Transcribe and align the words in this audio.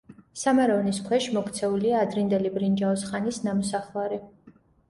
სამაროვნის 0.43 1.01
ქვეშ 1.09 1.27
მოქცეულია 1.35 2.01
ადრინდელი 2.05 2.53
ბრინჯაოს 2.57 3.07
ხანის 3.11 3.41
ნამოსახლარი. 3.49 4.21